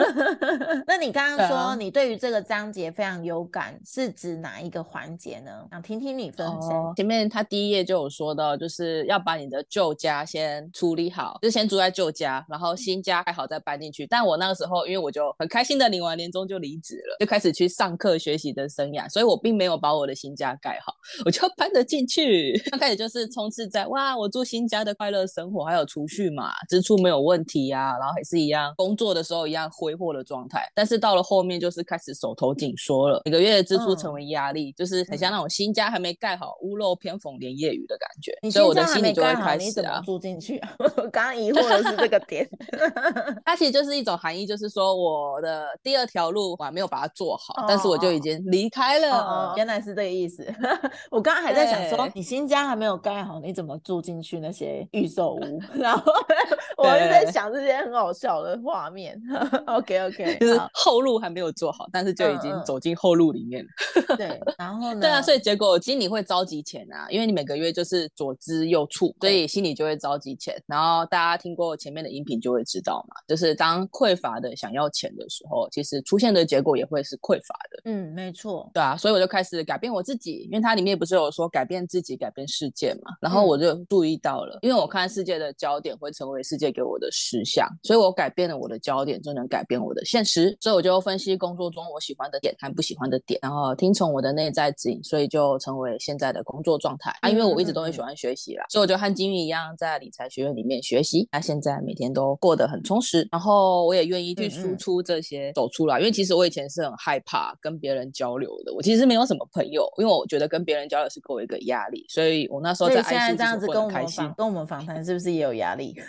[0.87, 5.51] 那你刚刚说你对于这个章节非常有感，是指哪一个环节呢？
[5.71, 6.93] 想听听你分享。
[6.95, 14.07] 前面他第一页就有说到，就是要把你的旧家先处理好，就先住在旧家，然后新家还好再搬进去。
[14.07, 20.93] 但我那个时候，因为我就很开心的领完年终就离职了，就开始去上课学习的生涯，所以我并没有把我的新家盖好，
[21.25, 22.57] 我就搬得进去。
[22.71, 30.63] 刚开始就是冲刺在哇，我住新家的快乐生活，还有储蓄嘛，支出没有问题呀，然后还是一样工作的时候一样挥霍的状态。
[30.73, 38.31] 但是到了后面就是开始手头紧缩了，每个月的支出成为压力，就是很像那种新家还没盖好，屋漏偏逢连夜雨的感觉。
[38.49, 40.61] 所以我的心里就会开始啊，住进去。
[40.79, 42.47] 我刚刚疑惑的是这个点，
[43.43, 49.11] 它其实就是一种含义，就是说我的第二条路我还没有把它做好，但是我就已经离开了。
[49.19, 50.45] 哦原来是这个意思。
[51.11, 55.59] 我刚刚还在想说，你新家还没有盖好，你怎么住进去那些预售屋？
[55.75, 56.11] 然后
[56.77, 59.21] 我就在想这些很好笑的画面。
[59.67, 64.15] OK OK，就是后路还没有做好，但是就已经走进后路里面了。
[64.17, 65.01] 对，然后呢？
[65.01, 70.55] 对啊，所以结果心里会着急钱啊，因为你每个月就是左支右绌，所以心里就会着急钱。
[70.65, 77.81] 然后大家听过前面的音频就会知道嘛，就是当匮乏的想要钱的时候，其实出现的结果也会是匮乏的。
[77.85, 78.69] 嗯，没错。
[78.73, 83.11] 对啊，所以我就开始改变我自己，因为它里面不是有说改变自己、改变世界嘛。
[83.21, 90.57] 然后我就注意到了，因为我看世界的焦点会成为世界给我的实相，所以我改变了我的焦点，就能改变我的现实。
[90.59, 97.29] 所以我就分析工作中我喜欢的点和不喜欢的点，然后听从我的内在指引，所以就成为现在的工作状态啊。
[97.29, 101.27] 因为我一直都很喜欢学习啦，所以我就和金玉一样，在理财学院里面学习。
[101.31, 105.99] 那现在每天都过得很充实，然后我也愿意去输出这些走出来。
[105.99, 115.95] 因为其实我以前是很害怕跟别人交流的，我其实没有什么朋友，因为我觉得跟别人交流是给我一个压力，所以我那时候在现在这样子跟我们访跟我们访谈， 是不是也有压力？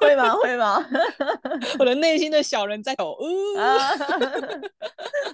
[0.00, 0.34] 会吗？
[0.36, 0.84] 会吗？
[1.78, 3.18] 我的内心的小人在抖。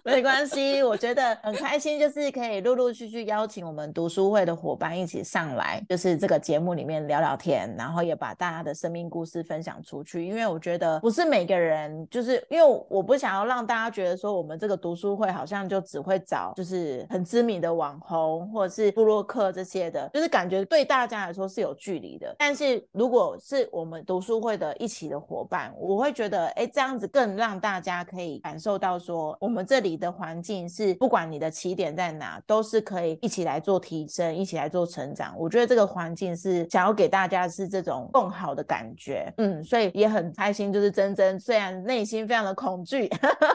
[0.04, 10.26] 没关系，我觉得很开心，就是可以陆陆续续邀请我们读书会的伙伴一起上来，就是这个节目里面聊聊天，然后也把大家的生命故事分享出去。
[10.26, 22.34] 因为我觉得不是每个人，就是因为我不想要让大家觉得说我们这个读书会好像就只会找就是很知名的网红或者是布洛克这些的，就是感觉对大家来说是有距离的。
[22.38, 35.34] 但是如果是我们读书会的一起的伙伴，我会觉得哎，这样子更让大家可以感受到说我们这里的环境是不管你的起点在哪，都是可以一起来做提升，一起来做成长。
[35.38, 40.72] 我觉得这个环境是想要给大家是这种更好的感觉，嗯，所以也很开心。
[40.72, 43.10] 就是真真虽然内心非常的恐惧，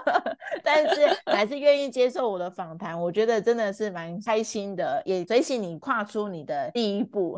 [0.64, 3.00] 但是还是愿意接受我的访谈。
[3.00, 7.38] 我觉得真的是蛮开心的，也随喜你跨出你的第一步。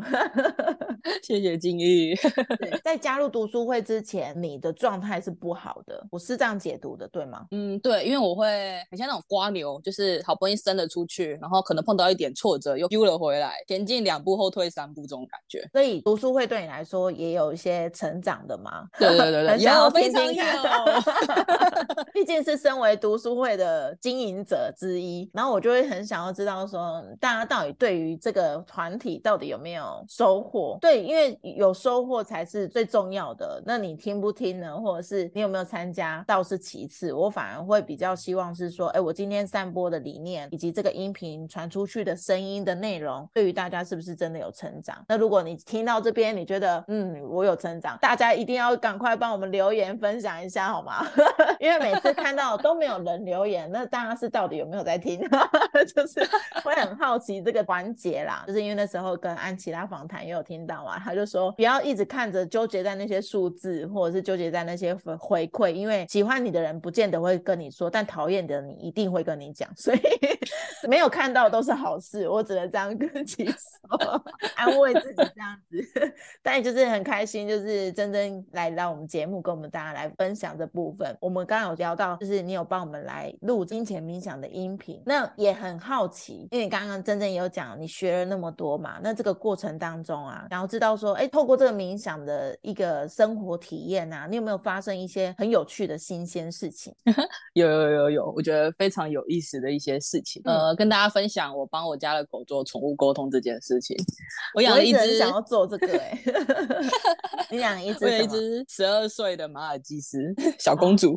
[1.22, 2.14] 谢谢金玉。
[2.84, 7.46] 在加入读书会之前，你的状态是不好的，我是这样解读的，对吗？
[7.50, 8.46] 嗯，对，因为我会
[8.90, 15.66] 很像那种瓜牛，就是好不容易生了出去，然后可能碰到一点挫折又丢了回来，前进两步后退三步这种感觉。
[15.72, 18.86] 所以读书会对你来说也有一些成长的吗？
[18.98, 20.44] 对对对对，有非常有。
[22.12, 30.78] 毕竟是身为读书会的经营者之一，然后我就会很想要知道说，大家到底对于这个团体到底有没有收获？
[30.80, 33.62] 对，因为有收获才是最重要的。
[33.66, 34.74] 那你听不听呢？
[34.76, 37.12] 或者是你有没有参加，倒是其次。
[37.12, 38.88] 我反而会比较希望是说。
[38.88, 44.96] 哎，我今天散播的理念以及这个音频传出去的声音的内容，对于大家是不是真的有成长？
[45.06, 51.06] 那如果你听到这边，你觉得嗯，我有成长，大家一定要赶快帮我们留言分享一下好吗？
[51.60, 55.20] 因为每次看到都没有人留言，那大家是到底有没有在听？
[55.94, 56.26] 就是
[56.64, 58.44] 会很好好奇这个环节啦。
[58.46, 70.00] 就是因为那时候跟安琪拉访谈也有听到嘛，他就说不要一直看着纠结在那些数字，或者是纠结在那些回回馈，因为喜欢你的人不见得会跟你说，但讨厌的你一定会跟你讲，所以
[70.88, 72.28] 没有看到都是好事。
[72.28, 76.14] 我只能这样跟自己说， 安慰自己这样子。
[76.42, 81.16] 但也就是很开心，就是真真来到我们节目，跟我们大家来分享这部分。
[81.20, 96.94] 我们刚刚有聊到，就是你有帮我们来录金钱冥想的音频，那也很好奇，因为刚刚真正也有讲你学了那么多嘛，那这个过程当中啊，然后知道说，哎，透过这个冥想的一个生活体验啊，你有没有发生一些很有趣的新鲜事情？
[97.54, 103.96] 有有有有，我觉得非常有意思的一些事情，呃，跟大家分享我帮我家的狗做宠物沟通这件事事情，
[104.52, 106.18] 我养了一只想要做这个哎，
[107.50, 110.18] 你养一只，我有一只十二岁的马尔济斯
[110.58, 111.16] 小公主，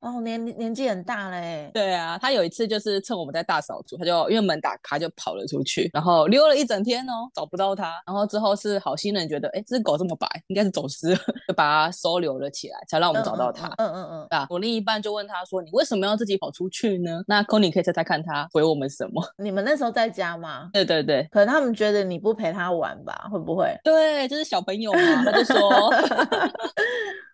[0.00, 1.70] 哦，年年纪很大嘞。
[1.74, 7.94] 对啊，它有一次就是趁我们在大扫除，它就因为门打开就跑了出去，然后溜了一整天哦，找不到它。
[8.06, 13.68] 然后之后是好心人觉得，哎，这只狗这么白，应该是走失了，就把它收留了起来，才让我们找到它。
[13.78, 17.22] 嗯嗯嗯，啊，我另一半就问他说，你为什么要自己跑出去呢？
[17.26, 19.22] 那 Kony 可以猜猜看他回我们什么？
[19.38, 20.70] 你们那时候在家吗？
[20.72, 23.76] 对对对，可能他们觉得你不陪他玩吧，会不会？
[23.84, 25.92] 对，就是小朋友嘛，他就说，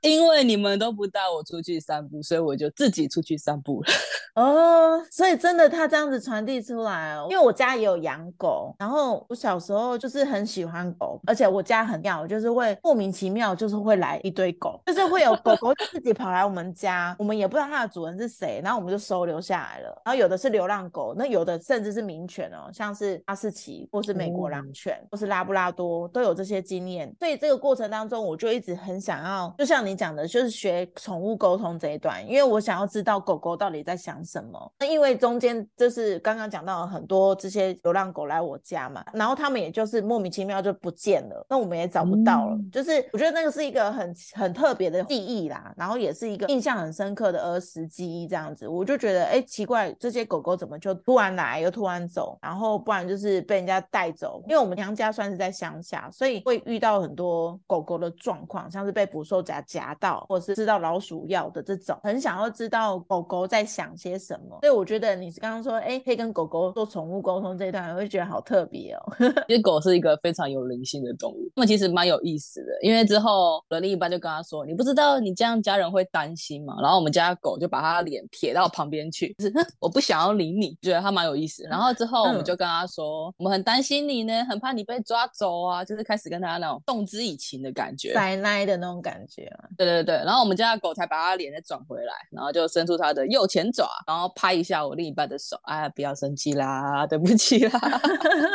[0.03, 3.93] 因为你们都不带我出去散步，所以我就自己出去散步了。
[4.35, 20.03] 哦，所以真的他这样子传递出来哦，因为我家也有养狗，然后我小时候就是很喜欢狗，而且我家很妙，就是会莫名其妙就是会来一堆狗，就是会有狗狗自己跑来我们家，我们也不知道它的主人是谁，然后我们就收留下来了。
[20.03, 27.15] 然后有的是流浪狗，那有的甚至是名犬哦，像是哈士奇或是美国狼犬或是拉布拉多都有这些经验。
[27.21, 34.23] 所以这个过程当中，我就一直很想要，就像你讲的，就是学宠物沟通这一段，因为我想要知道狗狗到底在想。
[34.25, 34.73] 什么？
[34.79, 42.57] 那因为中间就是刚刚讲到很多这些流浪狗来我家嘛，然后他们也就是莫名其妙就不见了，那我们也找不到了。
[42.71, 48.69] 就是我觉得那个是一个很很特别的记忆啦，然后也是一个印象很深刻的儿时记忆这样子。
[48.69, 54.41] 我就觉得哎奇怪，这些狗狗怎么就突然来又突然走，然后不然就是被人家带走。
[54.47, 64.13] 因为我们娘家算是在乡下，所以会遇到很多狗狗的状况，像是被捕兽夹夹到，或是知道老鼠药的这种，很想要知道狗狗在想些。
[64.23, 64.59] 什么？
[64.61, 69.01] 所以我觉得你是刚刚说，哎，可以跟狗狗做宠物沟通这一段，我会觉得好特别哦。
[69.49, 72.67] 因为狗是一个非常有灵性的动物，那么其实蛮有意思的。
[72.83, 81.65] 因为之后的另一半就跟他说：“你不知道你这样家人会担心吗？”然后我们家狗就把他脸撇到旁边去，就是我不想要理你，觉得他蛮有意思。
[81.65, 89.51] 然后之后我们就跟他说：“我们很担心你呢，很怕你被抓走啊。”就是开始跟他那种动之以情的感觉，奶奶的那种感觉。
[89.77, 93.89] 对对对，然后我们家的狗才把它脸再转回来，然后就伸出它的右前爪。
[94.07, 97.81] 然后拍一下我另一半的手，哎，不要生气啦，对不起啦，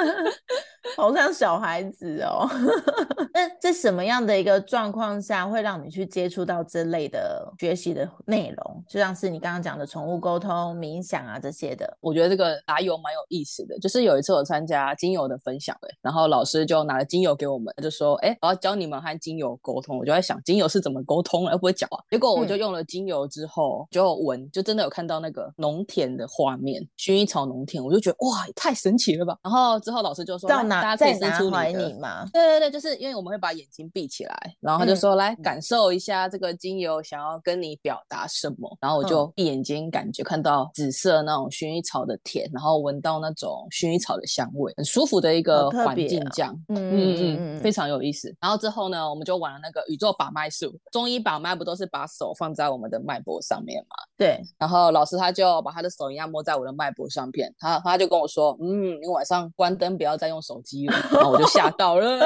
[0.95, 2.47] 好像小孩子哦。
[3.33, 8.83] 那在什么样的一个状况下会让你去接触到这类的学习的内容？
[8.87, 11.97] 就像是你刚刚讲的宠物沟通、冥想啊这些的。
[12.01, 19.97] 我觉得这个打油蛮有意思的，就是有一次我参加精油的分享，哎，然后老师就拿了精油给我们，就说，哎，我要教你们和精油沟通。
[19.99, 21.97] 我就在想，精油是怎么沟通，了，又不会讲话。
[22.11, 25.47] 结果我就用了精油之后，就闻，就真的有看到那个。
[25.55, 29.37] 农田的画面，薰衣草农田，我就觉得哇，太神奇了吧！
[29.41, 38.77] 然后之后老师就说，大家可以伸出你的，对对对，就是因为我们会把眼睛闭起来，然后他就说来感受一下这个精油想要跟你表达什么。
[38.81, 48.35] 然后我就闭眼睛，感觉看到紫色那种薰衣草的田，然后闻到那种薰衣草的香味，很舒服的一个环境，这样，嗯嗯嗯，非常有意思。
[48.41, 53.95] 然后之后呢，我们就玩了那个宇宙把脉术，中医把脉不都是把手放在我们的脉搏上面嘛？
[54.17, 62.19] 对，然后老师他就把他的手一样摸在我的脉搏上边，他他就跟我说，嗯，你晚上关灯不要再用手机了，然后我就吓到了，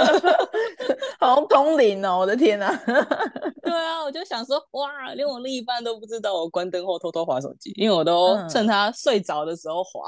[1.19, 2.73] 好通灵哦，我的天哪！
[3.61, 10.07] 对啊，我就想说，哇，连我另一半都不知道我关灯后偷偷划手机，因为我都趁他睡着的时候划。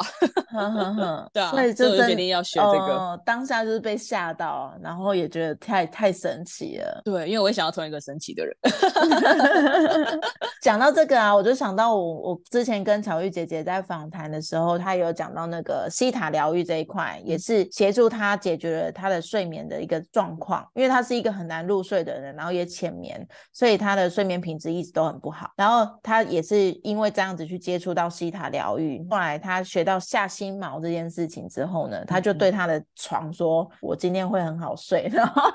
[1.33, 3.19] 对啊，所以就决定要学这个。
[3.25, 7.01] 当下就是被吓到，然后也觉得太太神奇了。
[7.03, 8.42] 对，因为我也想要成为一个神奇的
[10.61, 25.51] 讲到这个啊，我就想到我我之前跟巧玉姐姐在访谈的时候，她有讲到那个西塔疗愈这一块，也是协助她解决了她的睡眠的一个状况，因为她是一个很难入睡的人，然后也浅眠，所以她的睡眠品质一直都很不好。
[25.57, 35.51] 然后她也是因为这样子去接触到西塔疗愈，后来她学到下心锚这件事情之后呢，她就对她的床说：“我今天会很好睡。”然后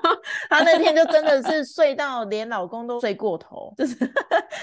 [0.51, 3.95] 她那天就真的是睡到连老公都睡过头，就是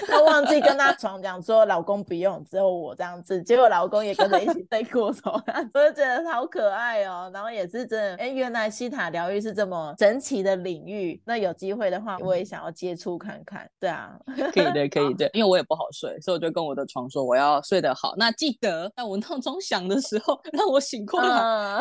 [0.06, 0.36] 她忘。
[0.36, 5.32] 忘记跟他床讲说老公不用，只有我这样子，结果老公也跟着一起睡过头，
[5.72, 7.30] 我就觉得好可爱哦。
[7.32, 11.18] 然后也是真的，哎，原来西塔疗愈是这么神奇的领域。
[11.24, 13.66] 那有机会的话，我也想要接触看看。
[13.80, 14.14] 对啊，
[14.52, 18.12] 可以的，可以的， 因为我也不好睡，所以我就跟我的床说我要睡得好。
[18.18, 21.78] 那记得在我闹钟响的时候 让我醒过来。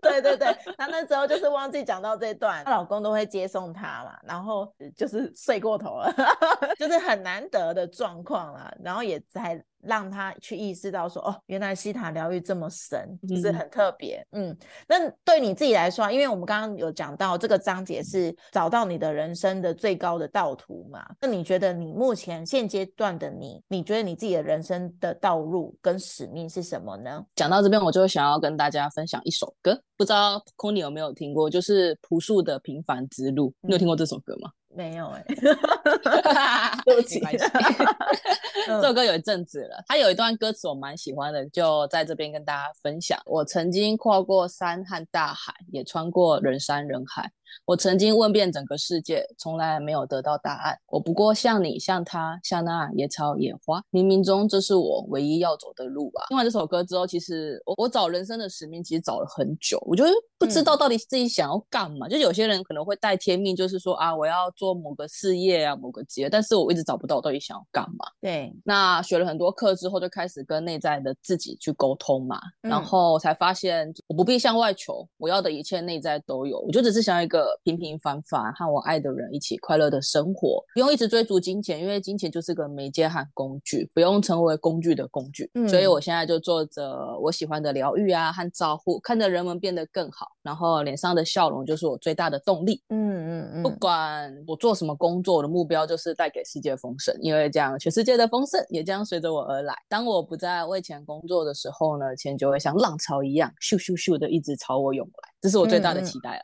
[0.00, 4.66] 对对对，他那时候就是忘记讲到这段，她老公都会接送她嘛，然后
[4.96, 6.12] 就是睡过头了，
[6.80, 7.88] 就是很难得的。
[7.92, 9.62] 状况啊，然后也才。
[9.84, 14.24] 让他去意识到说，哦，原来西塔疗愈这么神，就是很特别。
[14.30, 14.56] 嗯，
[14.86, 27.20] 那对你自己来说，因为我们刚刚有讲到这个章节是找到你的人生的最高的道途嘛，那你觉得你目前现阶段的你，你觉得你自己的人生的道路跟使命是什么呢？
[27.34, 34.48] 讲到这边，我就想要跟大家分享一首歌，不知道 c o n y 有没有听过，就是朴树的《平凡之路》，你有听过这首歌吗？
[34.74, 35.24] 没有哎，
[36.84, 37.20] 对不起，
[38.66, 39.82] 这首歌有一阵子了。
[39.86, 43.20] 它有一段歌词我蛮喜欢的，就在这边跟大家分享。
[43.26, 47.30] 我曾经跨过山和大海，也穿过人山人海。
[47.64, 50.78] 我曾经问遍整个世界，从来没有得到答案。
[50.86, 56.24] 我不过像你，像他，像那野草野花，冥冥中这是我唯一要走的路吧。
[56.28, 59.78] 听完这首歌之后，其实我我找人生的使命，其实找了很久。
[59.86, 62.08] 我觉得不知道到底自己想要干嘛。
[62.08, 66.28] 就有些人可能会带天命，就是说啊，我要做某个事业啊，某个职业。
[66.28, 68.06] 但是我一直找不到我到底想要干嘛。
[68.20, 72.40] 对，那学了很多课之后，就开始跟内在的自己去沟通嘛。
[72.60, 76.58] 然后才发现，我不必向外求，我要的一切内在都有。
[76.60, 77.41] 我就只是想要一个。
[77.62, 85.50] 平平凡凡和我爱的人一起快乐的生活，不用一直追逐金钱，因为金钱就是个媒介和工具，不用成为工具的工具。
[85.54, 86.82] 嗯所以我现在就做着
[87.20, 92.82] 我喜欢的疗愈啊和照护，看着人们变得更好，然后脸上的笑容就是我最大的动力。
[92.88, 99.74] 嗯嗯嗯，不管我做什么工作，我的目标就是带给世界丰盛，因为这样全世界的丰盛也将随着我而来。
[99.88, 105.31] 当我不再为钱工作的时候呢，钱就会像浪潮一样咻咻咻的一直朝我涌来。
[105.42, 106.42] 这是我最大的期待啦。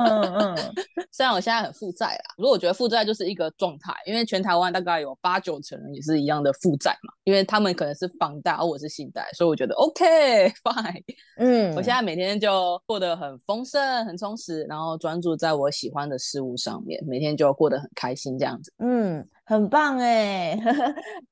[0.00, 0.56] 嗯嗯，
[1.12, 11.04] 虽然我现在很负债啦，不过我觉得负债就是一个状态，因为全台湾大概有八九成人也是一样的负债嘛，因为他们可能是房贷，而我是信贷，所以我觉得 OK fine。
[11.36, 18.72] 嗯，我现在每天就过得很丰盛、很充实，然后专注在我喜欢的事物上面，每天就过得很开心这样子。
[18.78, 20.58] 嗯，很棒哎，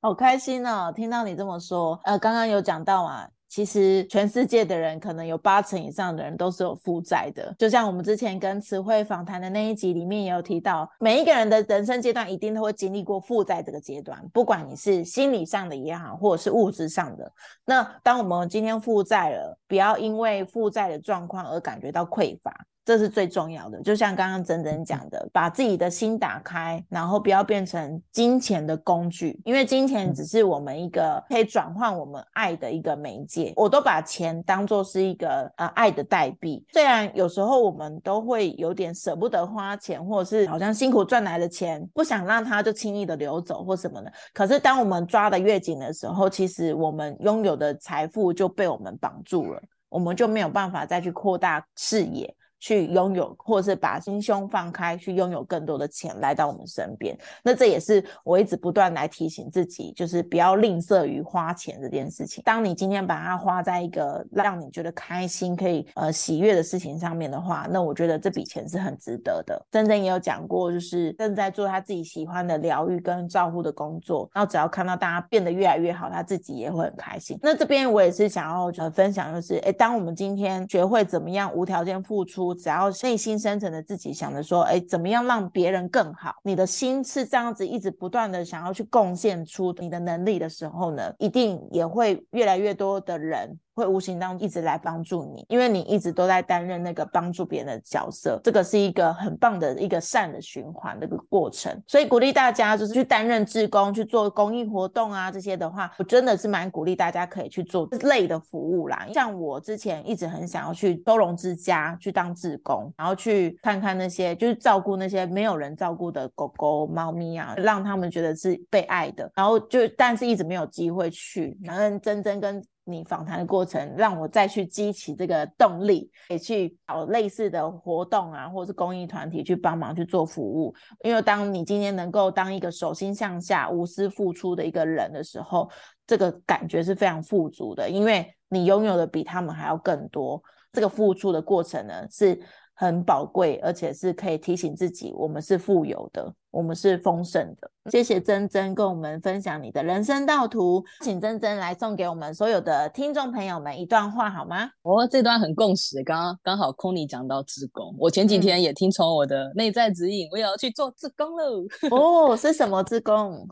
[0.03, 1.99] 好开心哦，听到你这么说。
[2.05, 3.27] 呃，刚刚有讲到啊。
[3.49, 17.33] 其实全世界的人可能有八成以上的人都是有负债的，就像我们之前跟词汇访谈的那一集里面也有提到，每一个人的人生阶段一定都会经历过负债这个阶段，不管你是心理上的也好，或者是物质上的。
[17.65, 22.55] 那当我们今天负债了，不要因为负债的状况而感觉到匮乏。
[22.89, 33.53] 这是最重要的，就像刚刚珍珍讲的，把自己的心打开，然后不要变成金钱的工具，因为金钱只是我们一个可以转换我们爱的一个媒介。
[33.57, 44.11] 我都把钱当做是一个呃爱的代币，虽然有时候我们都会有点舍不得花钱，或者是好像辛苦赚来的钱不想让它就轻易的流走或什么的。
[44.33, 49.61] 可是当我们抓的越紧的时候，其实我们拥有的财富就被我们绑住了，
[49.91, 52.35] 我们就没有办法再去扩大视野。
[52.59, 57.17] 去拥有，或是把心胸放开，去拥有更多的钱来到我们身边。
[57.43, 62.43] 那这也是我一直不断来提醒自己，就是不要吝啬于花钱这件事情。
[62.45, 69.61] 当你今天把它花在一个让你觉得开心、可以呃喜悦的事情上面的话，那我觉得这笔钱是很值得的。
[69.71, 77.39] 真正也有讲过，就是正在做他自己喜欢的疗愈跟照护的工作，然后只要看到大家变得越来越好，他自己也会很开心。
[77.43, 82.48] 那这边我也是想要呃分享，就是哎，当我们今天学会怎么样无条件付出。
[82.55, 86.35] 只要内心深层的自己想着说，哎，怎么样让别人更好？
[86.43, 93.59] 你的心是这样子，一直不断的想要去贡献出你的能力的时候呢，一定也会越来越多的人。
[93.79, 101.81] 会无形当中一直来帮助你，因为你一直都在担任那个帮助别人的角色，这个是一个很棒的一个善的循环的一个过程。
[101.87, 109.07] 所以鼓励大家就是去担任志工，去做公益活动啊这些的话，我真的是蛮鼓励大家可以去做类的服务啦。
[109.15, 119.31] 像我之前一直很想要去收容之家去当志工，然后去看看那些就是照顾那些没有人照顾的狗狗、猫咪啊，让他们觉得是被爱的。
[119.37, 122.61] 然后就但是一直没有机会去，然后真真跟。
[122.91, 130.75] 你访谈的过程，让我再去激起这个动力，也去找类似的活动啊，或是公益团体去帮忙去做服务。
[131.05, 135.71] 因为当你今天能够当一个手心向下、无私付出的一个人的时候，
[136.07, 140.43] 这个感觉是非常富足的，因为你拥有的比他们还要更多。
[140.73, 142.41] 这个付出的过程呢，是
[142.75, 146.35] 很宝贵，而且是可以提醒自己，我们是富有的。
[146.51, 154.71] 我们是丰盛的，谢谢珍珍跟我们分享你的人生道途，请珍珍来送给我们所有的听众朋友们一段话好吗？
[154.83, 161.65] 哦，这段很共识，刚刚刚好空尼讲到自工，我前几天也听从我的内在指引，我也要去做自工喽。
[161.91, 163.47] 哦，是什么自工？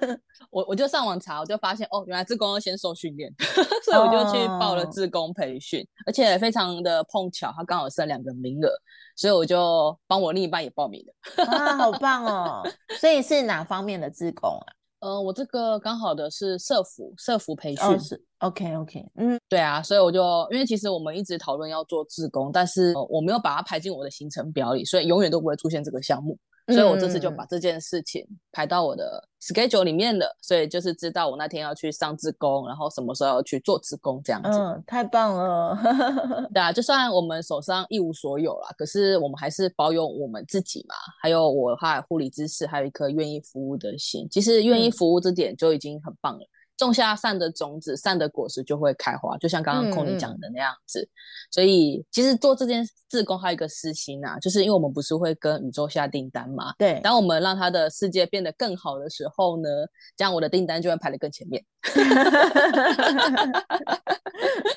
[0.50, 3.32] 我我就上网查，我就发现哦，原来自工要先受训练，
[3.84, 8.68] 所以我就去报了自工培训，而且非常的碰巧，他刚好剩两个名额，
[9.16, 11.44] 所以我就帮我另一半也报名了。
[11.44, 12.62] 啊，好棒哦！
[12.64, 12.70] 哦，
[13.00, 14.66] 所以是哪方面的自工啊？
[15.00, 20.22] 呃，我这个刚好的是社服，社服培训是 OK OK，嗯，对啊，所以我就
[20.52, 26.38] 因为其实我们一直讨论要做自工，但是我没有把它排进我的行程表里，所以永远都不会出现这个项目。
[26.68, 34.50] 所以我这次就把这件事情排到我的 schedule 里面了，所以就是知道我那天要去上自工，然后什么时候要去做自工这样子。
[34.58, 35.76] 嗯，太棒了。
[36.54, 44.28] 对啊，就算我们手上一无所有啦，可是我们还是保有我们自己嘛，还有我还护理知识，还有一颗愿意服务的心。
[44.30, 46.46] 其实愿意服务这点就已经很棒了。
[46.76, 51.08] 种下善的种子，善的果实就会开花，就像刚刚空你讲的那样子。
[51.50, 56.72] 所以其实做这件自工还有一个私心啊，就是因为我们不是会跟宇宙下订单嘛。
[56.78, 59.68] 对，当我们让他的世界变得更好的时候呢，
[60.16, 61.64] 这样我的订单就会排得更前面。
[61.94, 63.52] 嗯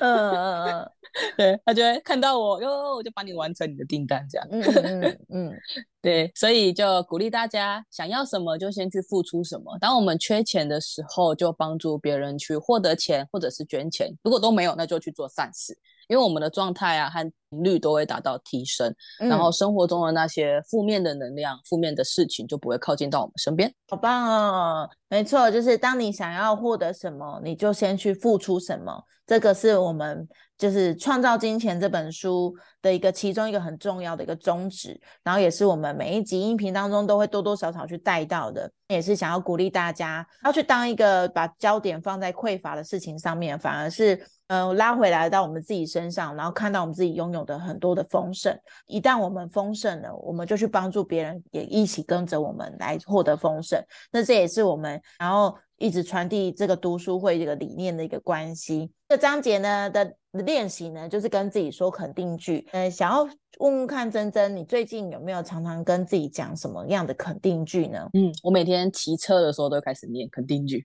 [0.00, 0.30] 嗯
[0.76, 0.90] 嗯，
[1.36, 4.48] 对他就会看到我哟，我就帮你完成你的订单，这样。
[4.50, 5.52] 嗯嗯嗯，
[6.02, 9.78] 对，所以就鼓励大家想要什么就先去付出什么。
[9.78, 14.12] 当我们缺钱的时候，就帮助别人去获得钱，或者是捐钱。
[14.22, 15.76] 如果都没有，那就去做善事。
[16.08, 23.74] 因为我们的状态啊和频率都会达到提升，然后生活中的那些负面的能量、负面的事情就不会靠近到我们身边。
[23.88, 24.88] 好棒哦！
[25.08, 29.04] 没错，就是当你想要获得什么，你就先去付出什么。
[29.24, 30.26] 这个是我们
[30.56, 44.20] 就是《创造金钱》这本书的一个其中一个很重要的一个宗旨，然后也是我们每一集音频当中都会多多少少去带到的，也是想要鼓励大家要去当一个把焦点放在匮乏的事情上面，反而是。
[44.48, 48.56] 嗯，拉回来到我们自己身上，然后看到我们自己拥有的很多的丰盛。
[48.86, 53.82] 一旦我们丰盛了，我们就去帮助别人，也一起跟着我们来获得丰盛。
[54.12, 58.90] 那这也是我们然后一直传递这个读书会这个理念的一个关系。
[59.08, 62.66] 这章节呢的练习呢，就是跟自己说肯定句。
[62.72, 63.22] 呃，想要
[63.58, 68.08] 问问看珍珍，你最近有没有常常跟自己讲什么样的肯定句呢？
[68.14, 70.84] 嗯，我每天骑车的时候都开始念肯定句，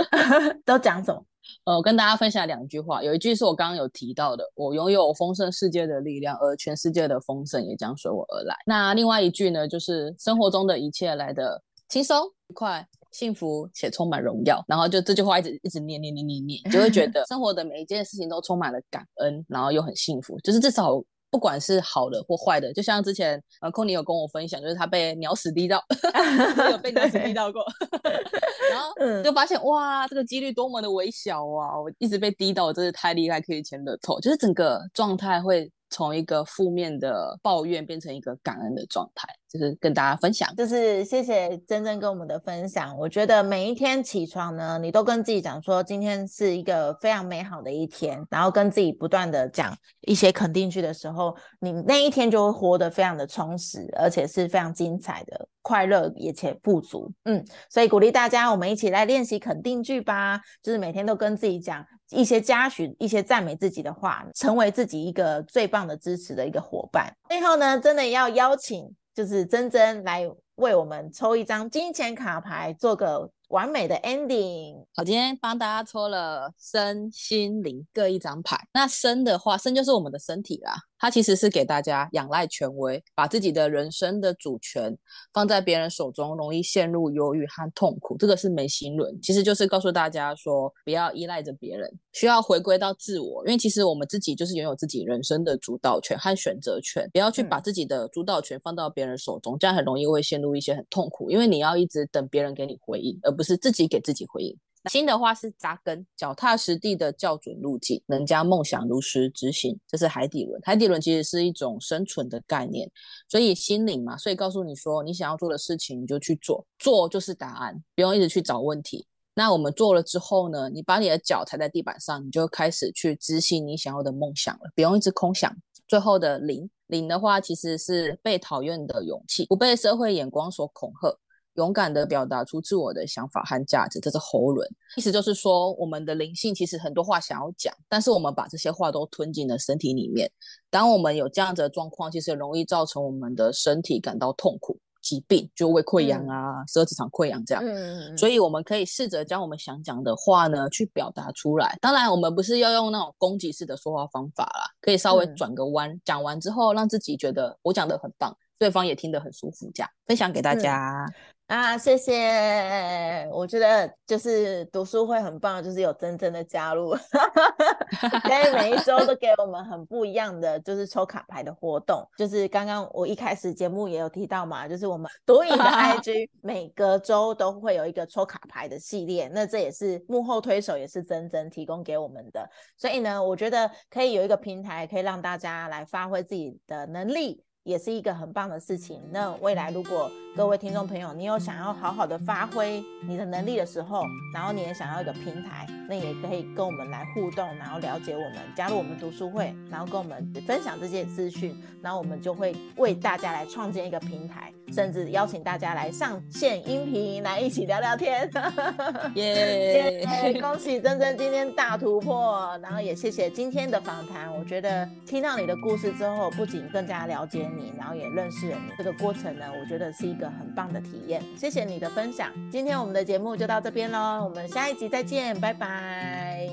[0.64, 1.24] 都讲什么？
[1.64, 8.54] 呃，我跟大家分享两句话，有一句是我刚刚有提到的，我拥有丰盛世界的力量，而全世界的丰盛也将随我而来。
[8.66, 12.86] 那另外一句呢，就是生活中的一切来的轻松、愉快、
[13.16, 14.62] 幸福且充满荣耀。
[14.68, 21.02] 然后就这句话一直一直念念念念念，就会觉得 生活的每一件事情都充满了感恩，然后又很幸福，就是至少。
[21.28, 25.82] 不管是好的或坏的，就像之前呃，空尼有跟我分享，就是他被鸟屎滴到，
[26.70, 27.62] 有被鸟屎滴到过，
[28.70, 31.78] 然后就发现哇，这个几率多么的微小啊！
[31.78, 35.70] 我一直被滴到，我真是太厉害，可以签乐透，就是整个状态会。
[35.90, 40.54] 从一个负面的抱怨变成一个感恩的状态，就是跟大家分享。
[40.56, 42.96] 就是谢谢真正跟我们的分享。
[42.98, 55.48] 我觉得每一天起床呢，你都跟自己讲说，今天是一个非常美好的一天，然后跟自己不断的讲一些肯定句的时候，你那一天就会活得非常的充实，而且是非常精彩的。
[55.62, 67.12] 快乐也且富足，嗯，所以鼓励大家，我们一起来练习肯定句吧，就是每天都跟自己讲一些嘉许、一些赞美自己的话，成为自己一个最棒的支持的一个伙伴。
[67.28, 74.84] 最后呢，真的要邀请就是珍珍来为我们抽一张金钱卡牌，做个完美的 ending。
[74.94, 78.56] 好，今天帮大家抽了身心灵各一张牌。
[78.72, 80.74] 那身的话，身就是我们的身体啦。
[80.98, 84.96] 它其实是给大家仰赖权威，把自己的人生的主权
[85.30, 88.16] 放在别人手中，容易陷入忧郁和痛苦。
[88.16, 93.46] 这个是眉心轮，其实就是告诉大家说，不要依赖着别人，需要回归到自我。
[93.46, 101.30] 因为其实我们自己就是拥有自己人生的主导权和选择权，不要去把自己的主导权放到别人手中，这样很容易会陷入一些很痛苦。
[101.30, 104.56] 因为你要一直等别人给你回应，而不是自己给自己回应。
[104.88, 110.60] 心的话是扎根、脚踏实地的校准路径，能将梦想如实执行，这是海底轮。
[110.62, 112.88] 海底轮其实是一种生存的概念，
[113.28, 119.04] 所以心灵嘛，所以告诉你说，你想要做的事情你就去做，做就是答案，不用一直去找问题。
[119.34, 125.52] 那我们做了之后呢，你把你的脚踩在地板上，你就开始去执行你想要的梦想了，不用一直空想。
[125.88, 131.18] 最后的零零的话，其实是被讨厌的勇气，不被社会眼光所恐吓。
[131.56, 140.30] 勇敢的表达出自我的想法和价值，这是喉轮，意思就是说，我们的灵性其实很多话想要讲，但是我们把这些话都吞进了身体里面。
[140.70, 147.64] 当我们有这样子的状况，其实容易造成我们的身体感到痛苦、疾病，就胃溃疡啊、十二指肠溃疡这样。
[147.64, 151.78] 嗯所以我们可以试着将我们想讲的话呢，去表达出来。
[151.80, 161.06] 当然，我们不是要用那种攻击式的说话方法啦，可以稍微转个弯，讲完之后让自己觉得我讲的很棒，对方也听得很舒服，这样分享给大家。
[161.46, 163.28] 啊，谢谢！
[163.30, 166.92] 我觉得就是读书会很棒，就是有真正的加入，
[168.28, 172.04] 因为每一周都给我们很不一样的，就是抽卡牌的活动。
[172.18, 182.44] 就是刚刚我一开始节目也有提到嘛，就是我们读影的 IG 每个周都会有一个抽卡牌的系列，那这也是幕后推手，也是真真提供给我们的。
[182.76, 187.44] 所以呢，我觉得可以有一个平台，可以让大家来发挥自己的能力。
[187.66, 189.02] 也是一个很棒的事情。
[189.10, 208.30] 那未来如果各位听众朋友，你有想要好好的发挥你的能力的时候，然后你也想要一个平台，那也可以跟我们来互动，然后了解我们，加入我们读书会，然后跟我们分享这些资讯，然后我们就会为大家来创建一个平台，甚至邀请大家来上线音频来一起聊聊天。
[209.16, 210.38] 耶！
[210.40, 214.32] 恭喜珍珍今天大突破，然后也谢谢今天的访谈。
[214.38, 217.48] 我觉得听到你的故事之后，不仅更加了解。
[217.56, 221.22] 你，然后也认识了你，这个过程呢，我觉得是一个很棒的体验。
[221.36, 226.48] 谢谢你的分享，今天我们的节目就到这边喽，我们下一集再见，拜拜，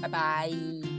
[0.00, 0.89] 拜拜。